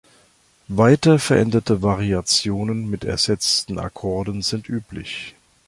Weiter 0.67 1.19
veränderte 1.19 1.83
Variationen 1.83 2.89
mit 2.89 3.03
ersetzten 3.03 3.77
Akkorden 3.77 4.41
sind 4.41 4.67
üblich. 4.67 5.35